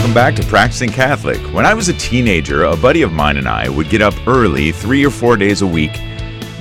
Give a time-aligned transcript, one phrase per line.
[0.00, 1.38] Welcome back to Practicing Catholic.
[1.52, 4.72] When I was a teenager, a buddy of mine and I would get up early,
[4.72, 5.92] three or four days a week,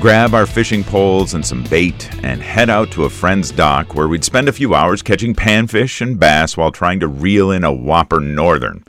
[0.01, 4.09] grab our fishing poles and some bait, and head out to a friend's dock where
[4.09, 7.71] we'd spend a few hours catching panfish and bass while trying to reel in a
[7.71, 8.83] whopper northern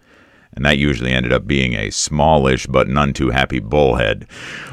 [0.53, 4.27] and that usually ended up being a smallish but none too happy bullhead.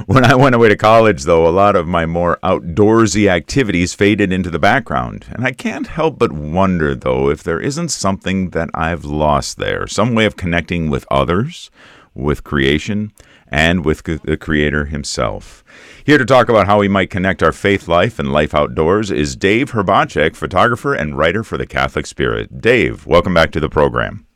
[0.05, 4.31] When I went away to college, though, a lot of my more outdoorsy activities faded
[4.31, 8.69] into the background, and I can't help but wonder, though, if there isn't something that
[8.73, 11.69] I've lost there, some way of connecting with others,
[12.13, 13.13] with creation,
[13.49, 15.63] and with the Creator Himself.
[16.04, 19.35] Here to talk about how we might connect our faith life and life outdoors is
[19.35, 22.59] Dave Hrbacek, photographer and writer for the Catholic Spirit.
[22.59, 24.26] Dave, welcome back to the program.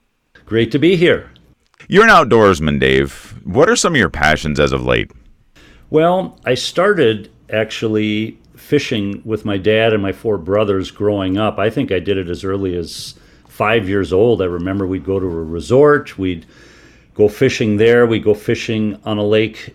[0.51, 1.31] Great to be here.
[1.87, 3.39] You're an outdoorsman, Dave.
[3.45, 5.09] What are some of your passions as of late?
[5.89, 11.57] Well, I started actually fishing with my dad and my four brothers growing up.
[11.57, 13.15] I think I did it as early as
[13.47, 14.41] five years old.
[14.41, 16.45] I remember we'd go to a resort, we'd
[17.13, 19.73] go fishing there, we'd go fishing on a lake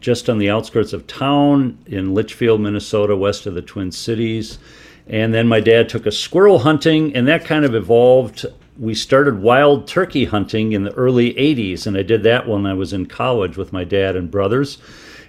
[0.00, 4.58] just on the outskirts of town in Litchfield, Minnesota, west of the Twin Cities.
[5.06, 8.46] And then my dad took us squirrel hunting, and that kind of evolved
[8.78, 12.74] we started wild turkey hunting in the early 80s, and I did that when I
[12.74, 14.78] was in college with my dad and brothers.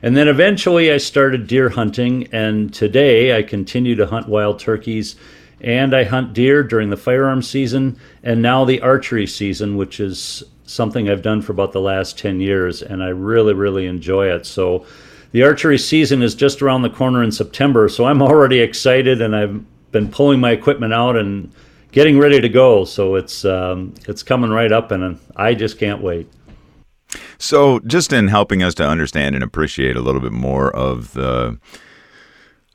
[0.03, 5.15] And then eventually I started deer hunting, and today I continue to hunt wild turkeys
[5.61, 10.41] and I hunt deer during the firearm season and now the archery season, which is
[10.63, 14.45] something I've done for about the last 10 years, and I really, really enjoy it.
[14.45, 14.85] So
[15.31, 19.35] the archery season is just around the corner in September, so I'm already excited and
[19.35, 21.51] I've been pulling my equipment out and
[21.91, 22.85] getting ready to go.
[22.85, 26.29] So it's um, it's coming right up, and I just can't wait.
[27.37, 31.57] So, just in helping us to understand and appreciate a little bit more of the,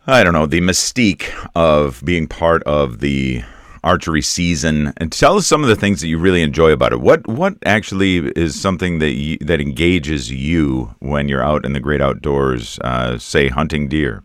[0.06, 3.44] I don't know, the mystique of being part of the
[3.84, 7.00] archery season, and tell us some of the things that you really enjoy about it.
[7.00, 11.80] What what actually is something that you, that engages you when you're out in the
[11.80, 14.24] great outdoors, uh, say hunting deer?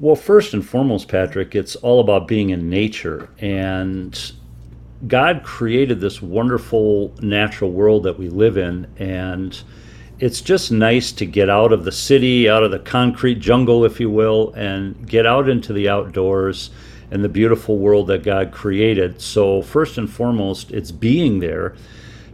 [0.00, 3.28] Well, first and foremost, Patrick, it's all about being in nature.
[3.40, 4.32] And
[5.08, 8.86] God created this wonderful natural world that we live in.
[8.98, 9.60] And
[10.20, 13.98] it's just nice to get out of the city, out of the concrete jungle, if
[13.98, 16.70] you will, and get out into the outdoors
[17.10, 19.20] and the beautiful world that God created.
[19.20, 21.74] So, first and foremost, it's being there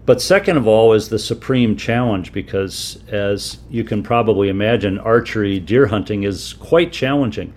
[0.07, 5.59] but second of all is the supreme challenge because, as you can probably imagine, archery
[5.59, 7.55] deer hunting is quite challenging.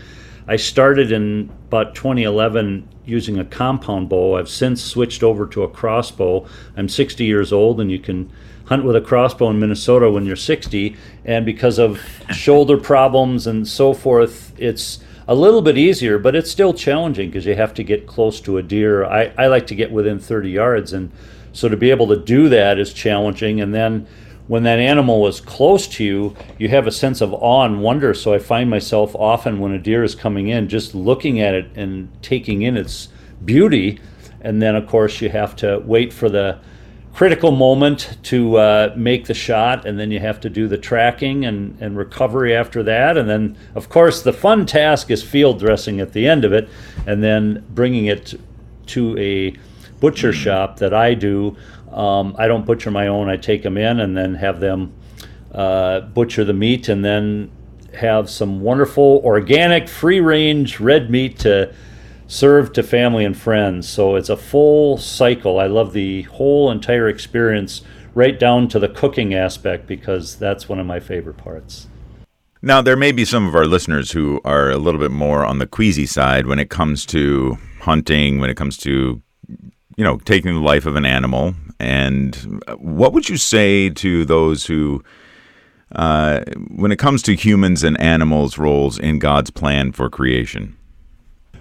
[0.47, 4.38] I started in about 2011 using a compound bow.
[4.38, 6.46] I've since switched over to a crossbow.
[6.78, 8.31] I'm 60 years old, and you can
[8.66, 10.96] hunt with a crossbow in Minnesota when you're 60.
[11.25, 16.50] And because of shoulder problems and so forth, it's a little bit easier, but it's
[16.50, 19.03] still challenging because you have to get close to a deer.
[19.03, 21.12] I, I like to get within 30 yards, and
[21.57, 23.62] so to be able to do that is challenging.
[23.62, 24.06] And then
[24.45, 28.13] when that animal is close to you, you have a sense of awe and wonder.
[28.13, 31.72] So I find myself often when a deer is coming in, just looking at it
[31.73, 33.09] and taking in its
[33.44, 34.00] beauty.
[34.41, 36.59] And then, of course, you have to wait for the
[37.12, 41.44] critical moment to uh, make the shot, and then you have to do the tracking
[41.44, 43.18] and, and recovery after that.
[43.18, 46.69] And then, of course, the fun task is field dressing at the end of it,
[47.07, 48.35] and then bringing it
[48.85, 49.56] to a
[50.00, 51.56] butcher shop that I do.
[51.91, 53.30] Um, I don't butcher my own.
[53.30, 54.94] I take them in and then have them
[55.52, 57.50] uh, butcher the meat, and then
[57.94, 61.74] have some wonderful organic, free range red meat to
[62.28, 63.88] serve to family and friends.
[63.88, 65.59] So it's a full cycle.
[65.59, 67.81] I love the whole entire experience,
[68.13, 71.88] right down to the cooking aspect, because that's one of my favorite parts.
[72.62, 75.59] Now, there may be some of our listeners who are a little bit more on
[75.59, 79.22] the queasy side when it comes to hunting, when it comes to
[79.97, 81.56] you know, taking the life of an animal.
[81.80, 85.03] And what would you say to those who,
[85.91, 90.78] uh, when it comes to humans and animals' roles in God's plan for creation?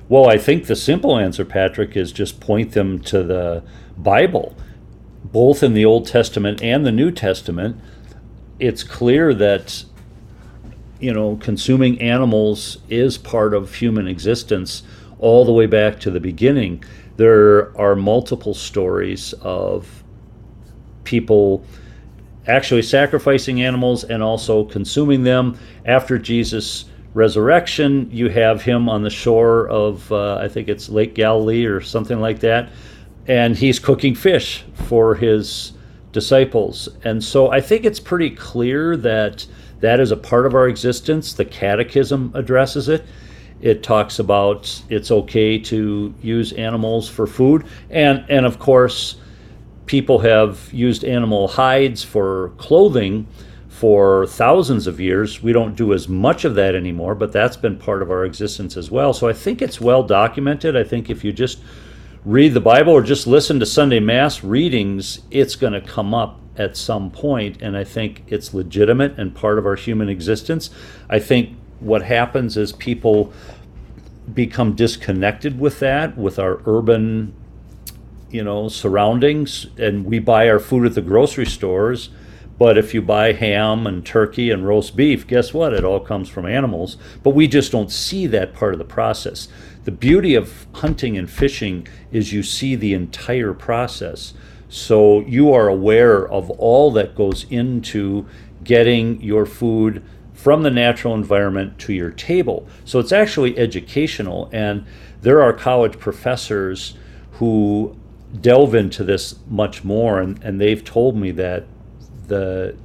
[0.09, 3.65] Well, I think the simple answer, Patrick, is just point them to the
[3.97, 4.55] Bible.
[5.25, 7.81] Both in the Old Testament and the New Testament,
[8.61, 9.85] it's clear that
[11.01, 14.83] you know consuming animals is part of human existence
[15.19, 16.83] all the way back to the beginning
[17.17, 20.05] there are multiple stories of
[21.05, 21.65] people
[22.47, 25.59] actually sacrificing animals and also consuming them.
[25.85, 26.85] After Jesus'
[27.15, 31.81] resurrection, you have him on the shore of, uh, I think it's Lake Galilee or
[31.81, 32.71] something like that,
[33.27, 35.73] and he's cooking fish for his
[36.13, 36.89] disciples.
[37.05, 39.47] And so I think it's pretty clear that
[39.81, 41.33] that is a part of our existence.
[41.33, 43.05] The Catechism addresses it.
[43.61, 49.17] It talks about it's okay to use animals for food, and and of course,
[49.87, 53.27] people have used animal hides for clothing
[53.69, 55.43] for thousands of years.
[55.43, 58.77] We don't do as much of that anymore, but that's been part of our existence
[58.77, 59.13] as well.
[59.13, 60.77] So I think it's well documented.
[60.77, 61.61] I think if you just
[62.25, 66.41] read the Bible or just listen to Sunday Mass readings, it's going to come up
[66.57, 70.71] at some point, and I think it's legitimate and part of our human existence.
[71.11, 73.33] I think what happens is people
[74.33, 77.35] become disconnected with that, with our urban,
[78.31, 82.11] you know, surroundings, and we buy our food at the grocery stores.
[82.59, 85.75] But if you buy ham and turkey and roast beef, guess what?
[85.75, 86.97] It all comes from animals.
[87.23, 89.49] But we just don't see that part of the process.
[89.85, 94.33] The beauty of hunting and fishing is you see the entire process.
[94.69, 98.27] So you are aware of all that goes into
[98.65, 100.03] getting your food
[100.37, 102.69] from the natural environment to your table.
[102.85, 104.87] So it's actually educational, and
[105.23, 106.95] there are college professors
[107.33, 107.97] who
[108.41, 111.65] delve into this much more, and, and they've told me that
[112.29, 112.77] the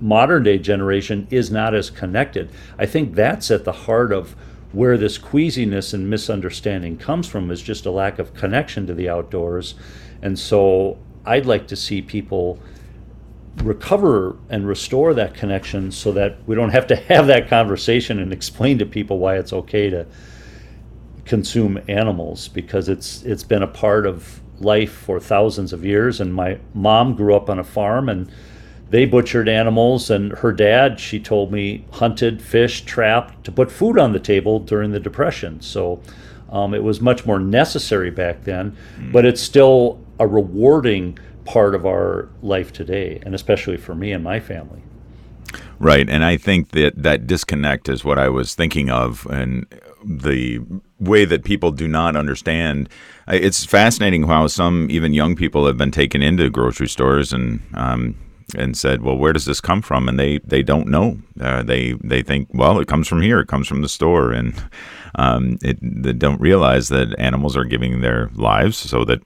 [0.00, 2.50] modern day generation is not as connected.
[2.78, 4.34] I think that's at the heart of
[4.72, 9.08] where this queasiness and misunderstanding comes from is just a lack of connection to the
[9.08, 9.74] outdoors.
[10.20, 12.58] And so I'd like to see people
[13.56, 18.32] recover and restore that connection so that we don't have to have that conversation and
[18.32, 20.06] explain to people why it's okay to
[21.24, 26.20] consume animals because it's it's been a part of life for thousands of years.
[26.20, 28.30] And my mom grew up on a farm and
[28.90, 30.10] they butchered animals.
[30.10, 34.58] And her dad she told me hunted fish trapped to put food on the table
[34.58, 35.60] during the depression.
[35.60, 36.00] So
[36.50, 39.12] um, it was much more necessary back then mm.
[39.12, 41.18] but it's still a rewarding
[41.48, 44.82] part of our life today, and especially for me and my family.
[45.78, 49.66] Right, and I think that that disconnect is what I was thinking of, and
[50.04, 50.60] the
[51.00, 52.90] way that people do not understand.
[53.28, 58.16] It's fascinating how some even young people have been taken into grocery stores and um,
[58.54, 61.18] and said, "Well, where does this come from?" And they they don't know.
[61.40, 63.40] Uh, they they think, "Well, it comes from here.
[63.40, 64.54] It comes from the store," and
[65.14, 69.22] um, it, they don't realize that animals are giving their lives so that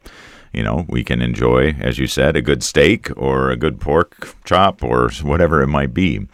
[0.53, 4.35] you know, we can enjoy, as you said, a good steak or a good pork
[4.45, 6.27] chop or whatever it might be.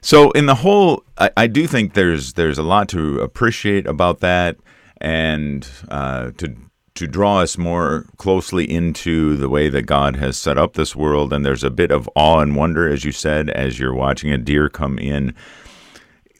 [0.00, 4.20] So, in the whole, I, I do think there's there's a lot to appreciate about
[4.20, 4.56] that,
[5.00, 6.54] and uh, to
[6.94, 11.32] to draw us more closely into the way that God has set up this world.
[11.32, 14.38] And there's a bit of awe and wonder, as you said, as you're watching a
[14.38, 15.34] deer come in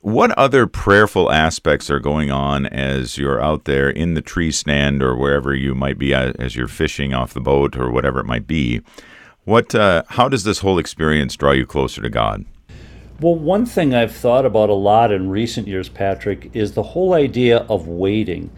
[0.06, 5.02] what other prayerful aspects are going on as you're out there in the tree stand
[5.02, 8.24] or wherever you might be uh, as you're fishing off the boat or whatever it
[8.24, 8.80] might be?
[9.42, 12.44] What, uh, how does this whole experience draw you closer to God?
[13.20, 17.12] Well, one thing I've thought about a lot in recent years, Patrick, is the whole
[17.12, 18.52] idea of waiting.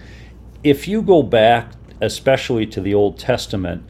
[0.62, 1.72] If you go back,
[2.02, 3.84] especially to the Old Testament,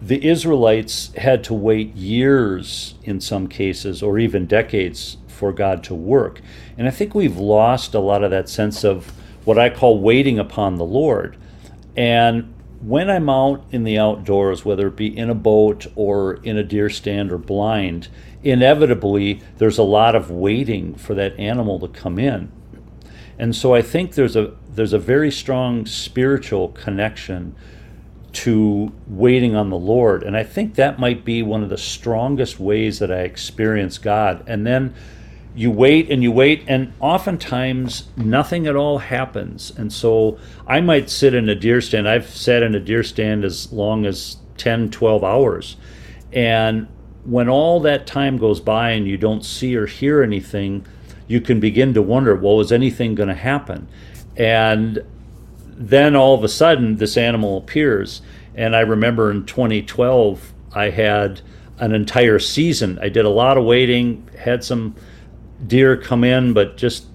[0.00, 5.94] the Israelites had to wait years in some cases, or even decades, for God to
[5.94, 6.40] work.
[6.78, 9.12] And I think we've lost a lot of that sense of
[9.44, 11.36] what I call waiting upon the Lord.
[11.96, 16.56] And when I'm out in the outdoors, whether it be in a boat or in
[16.56, 18.08] a deer stand or blind,
[18.42, 22.52] inevitably there's a lot of waiting for that animal to come in.
[23.38, 27.54] And so I think there's a there's a very strong spiritual connection
[28.32, 30.22] to waiting on the Lord.
[30.22, 34.44] And I think that might be one of the strongest ways that I experience God.
[34.46, 34.94] And then
[35.54, 39.72] you wait and you wait, and oftentimes nothing at all happens.
[39.76, 42.08] And so I might sit in a deer stand.
[42.08, 45.76] I've sat in a deer stand as long as 10, 12 hours.
[46.32, 46.88] And
[47.24, 50.84] when all that time goes by and you don't see or hear anything,
[51.28, 53.88] you can begin to wonder, well, is anything going to happen?
[54.36, 55.04] And
[55.66, 58.22] then all of a sudden, this animal appears.
[58.54, 61.40] And I remember in 2012, I had
[61.78, 62.98] an entire season.
[63.00, 64.94] I did a lot of waiting, had some
[65.66, 67.06] deer come in, but just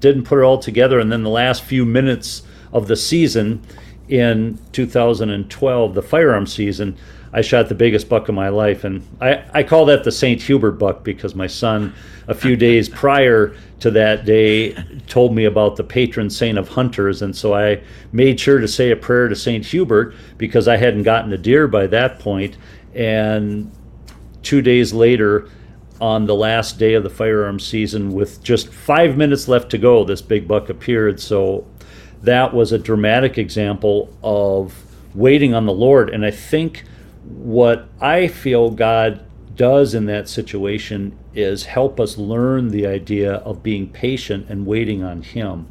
[0.00, 0.98] didn't put it all together.
[0.98, 3.62] And then the last few minutes of the season
[4.08, 6.96] in 2012, the firearm season,
[7.32, 8.84] I shot the biggest buck of my life.
[8.84, 10.40] And I, I call that the St.
[10.40, 11.92] Hubert buck because my son,
[12.28, 14.72] a few days prior to that day,
[15.06, 17.22] told me about the patron saint of hunters.
[17.22, 17.82] And so I
[18.12, 19.64] made sure to say a prayer to St.
[19.66, 22.56] Hubert because I hadn't gotten a deer by that point.
[22.94, 23.70] And
[24.42, 25.48] two days later,
[26.00, 30.04] on the last day of the firearm season with just five minutes left to go,
[30.04, 31.20] this big buck appeared.
[31.20, 31.66] So
[32.22, 34.74] that was a dramatic example of
[35.14, 36.10] waiting on the Lord.
[36.10, 36.84] And I think
[37.24, 39.24] what I feel God
[39.56, 45.02] does in that situation is help us learn the idea of being patient and waiting
[45.02, 45.66] on Him.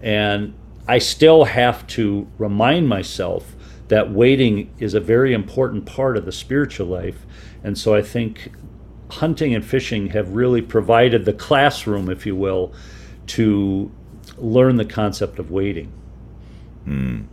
[0.00, 0.54] And
[0.86, 3.56] I still have to remind myself
[3.88, 7.26] that waiting is a very important part of the spiritual life.
[7.62, 8.52] And so I think
[9.16, 12.72] hunting and fishing have really provided the classroom, if you will,
[13.28, 13.90] to
[14.38, 15.92] learn the concept of waiting.
[16.86, 17.26] Mm.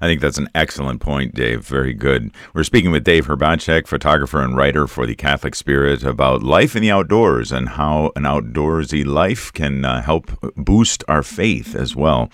[0.00, 1.64] I think that's an excellent point, Dave.
[1.66, 2.30] Very good.
[2.54, 6.82] We're speaking with Dave Hrbacek, photographer and writer for the Catholic Spirit, about life in
[6.82, 12.30] the outdoors and how an outdoorsy life can uh, help boost our faith as well.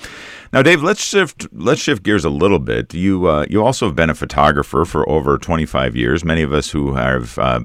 [0.53, 2.95] Now, Dave, let's shift let's shift gears a little bit.
[2.95, 6.25] You uh, you also have been a photographer for over 25 years.
[6.25, 7.61] Many of us who have uh,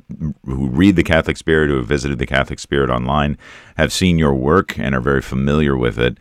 [0.45, 3.37] who read the Catholic Spirit, who have visited the Catholic Spirit online,
[3.77, 6.17] have seen your work and are very familiar with it.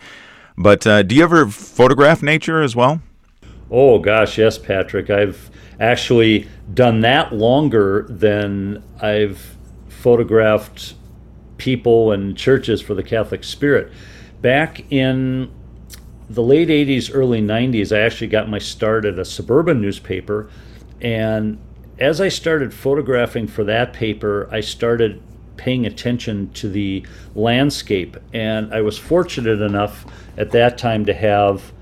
[0.56, 3.00] But uh, do you ever photograph nature as well?
[3.71, 5.11] Oh gosh, yes, Patrick.
[5.11, 9.57] I've actually done that longer than I've
[9.89, 10.95] photographed
[11.59, 13.93] people and churches for the Catholic Spirit.
[14.41, 15.51] Back in
[16.31, 20.49] the late 80s, early 90s, I actually got my start at a suburban newspaper.
[21.01, 21.59] And
[21.99, 25.21] as I started photographing for that paper, I started
[25.57, 28.17] paying attention to the landscape.
[28.33, 30.07] And I was fortunate enough
[30.37, 31.73] at that time to have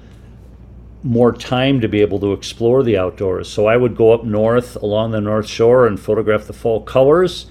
[1.07, 3.49] more time to be able to explore the outdoors.
[3.49, 7.47] So I would go up north along the North Shore and photograph the fall colors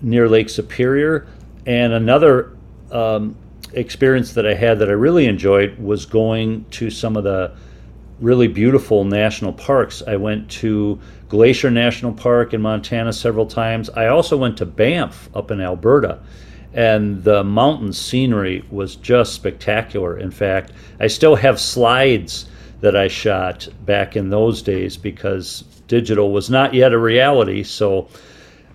[0.00, 1.28] near Lake Superior.
[1.64, 2.56] And another
[2.90, 3.36] um,
[3.72, 7.52] experience that I had that I really enjoyed was going to some of the
[8.20, 10.02] really beautiful national parks.
[10.04, 13.90] I went to Glacier National Park in Montana several times.
[13.90, 16.18] I also went to Banff up in Alberta.
[16.74, 20.18] And the mountain scenery was just spectacular.
[20.18, 22.46] In fact, I still have slides
[22.82, 27.62] that I shot back in those days because digital was not yet a reality.
[27.62, 28.08] So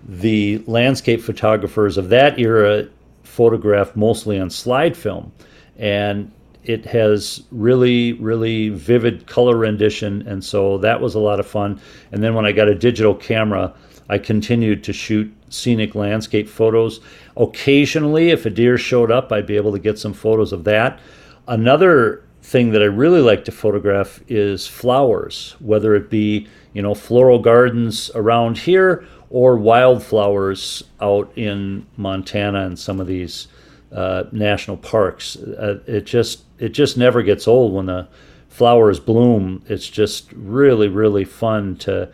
[0.08, 2.88] the landscape photographers of that era
[3.22, 5.30] photographed mostly on slide film.
[5.76, 6.32] And
[6.64, 10.26] it has really, really vivid color rendition.
[10.26, 11.78] And so that was a lot of fun.
[12.10, 13.74] And then when I got a digital camera,
[14.08, 17.00] I continued to shoot scenic landscape photos.
[17.36, 20.98] Occasionally, if a deer showed up, I'd be able to get some photos of that.
[21.46, 26.94] Another thing that I really like to photograph is flowers, whether it be you know
[26.94, 33.48] floral gardens around here or wildflowers out in Montana and some of these
[33.92, 35.36] uh, national parks.
[35.36, 38.08] Uh, it just it just never gets old when the
[38.48, 39.62] flowers bloom.
[39.66, 42.10] It's just really really fun to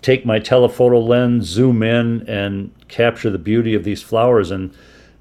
[0.00, 4.50] take my telephoto lens, zoom in, and capture the beauty of these flowers.
[4.50, 4.72] And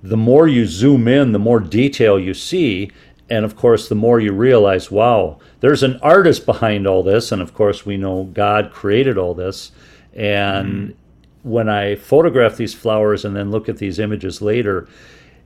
[0.01, 2.91] the more you zoom in, the more detail you see,
[3.29, 7.31] and of course, the more you realize, wow, there's an artist behind all this.
[7.31, 9.71] And of course, we know God created all this.
[10.13, 10.95] And mm.
[11.43, 14.87] when I photograph these flowers and then look at these images later,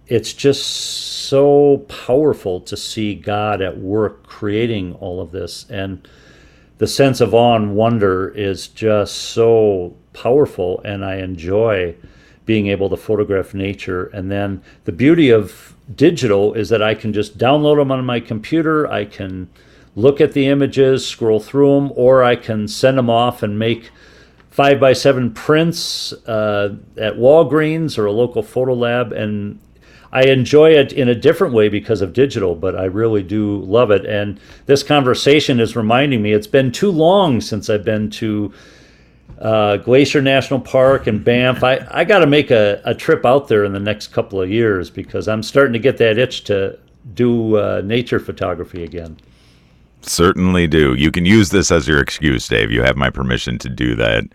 [0.07, 5.65] it's just so powerful to see God at work creating all of this.
[5.69, 6.05] And
[6.79, 10.81] the sense of awe and wonder is just so powerful.
[10.83, 11.95] And I enjoy
[12.50, 14.08] being able to photograph nature.
[14.08, 18.20] And then the beauty of digital is that I can just download them on my
[18.20, 18.91] computer.
[18.91, 19.50] I can
[19.96, 23.91] look at the images, scroll through them, or I can send them off and make
[24.50, 29.12] five by seven prints uh, at Walgreens or a local photo lab.
[29.12, 29.60] And
[30.12, 33.91] I enjoy it in a different way because of digital, but I really do love
[33.91, 34.08] it.
[34.08, 38.51] And this conversation is reminding me it's been too long since I've been to
[39.39, 41.63] uh, Glacier National Park and Banff.
[41.63, 44.50] I, I got to make a, a trip out there in the next couple of
[44.50, 46.77] years because I'm starting to get that itch to
[47.13, 49.17] do uh, nature photography again.
[50.01, 50.93] Certainly do.
[50.93, 52.72] You can use this as your excuse, Dave.
[52.72, 54.25] You have my permission to do that.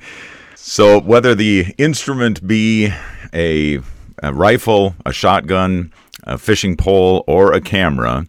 [0.54, 2.90] So, whether the instrument be
[3.32, 3.80] a,
[4.22, 5.92] a rifle, a shotgun,
[6.24, 8.26] a fishing pole, or a camera,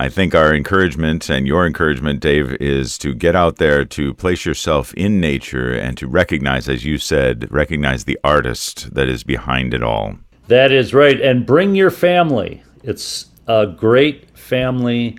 [0.00, 4.46] I think our encouragement and your encouragement, Dave, is to get out there, to place
[4.46, 9.74] yourself in nature, and to recognize, as you said, recognize the artist that is behind
[9.74, 10.16] it all.
[10.48, 11.20] That is right.
[11.20, 12.62] And bring your family.
[12.82, 15.18] It's a great family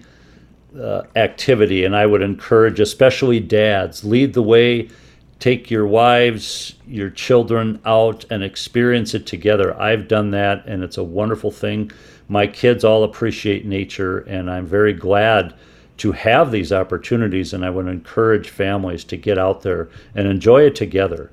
[0.75, 4.89] uh, activity, and I would encourage, especially dads, lead the way.
[5.37, 9.79] Take your wives, your children out and experience it together.
[9.79, 11.91] I've done that, and it's a wonderful thing
[12.31, 15.53] my kids all appreciate nature, and I'm very glad
[15.97, 17.53] to have these opportunities.
[17.53, 21.29] And I would encourage families to get out there and enjoy it together.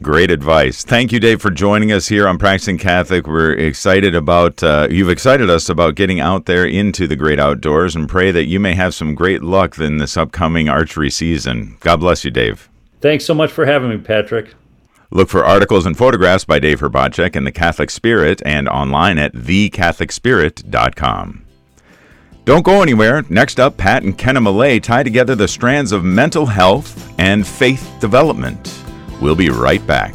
[0.00, 0.84] Great advice.
[0.84, 3.26] Thank you, Dave, for joining us here on Practicing Catholic.
[3.26, 7.96] We're excited about, uh, you've excited us about getting out there into the great outdoors
[7.96, 11.76] and pray that you may have some great luck in this upcoming archery season.
[11.80, 12.68] God bless you, Dave.
[13.00, 14.54] Thanks so much for having me, Patrick.
[15.10, 19.34] Look for articles and photographs by Dave Hrbacek in the Catholic Spirit and online at
[19.34, 21.44] thecatholicspirit.com.
[22.44, 23.24] Don't go anywhere.
[23.28, 27.92] Next up, Pat and Kenna Millea tie together the strands of mental health and faith
[28.00, 28.82] development.
[29.20, 30.14] We'll be right back.